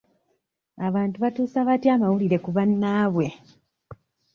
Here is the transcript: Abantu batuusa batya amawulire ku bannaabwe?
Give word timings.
Abantu 0.87 1.15
batuusa 1.23 1.59
batya 1.67 1.89
amawulire 1.95 2.37
ku 2.43 2.49
bannaabwe? 2.55 3.27